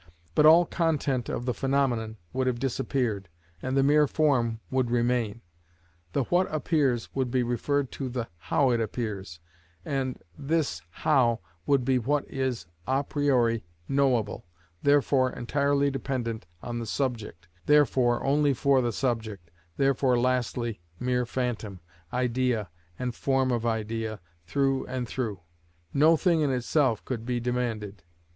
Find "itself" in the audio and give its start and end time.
26.51-27.05